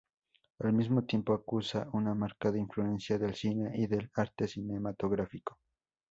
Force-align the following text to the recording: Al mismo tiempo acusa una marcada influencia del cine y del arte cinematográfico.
Al 0.61 0.73
mismo 0.73 1.03
tiempo 1.05 1.31
acusa 1.31 1.87
una 1.93 2.15
marcada 2.15 2.57
influencia 2.57 3.19
del 3.19 3.35
cine 3.35 3.73
y 3.75 3.85
del 3.85 4.09
arte 4.15 4.47
cinematográfico. 4.47 5.59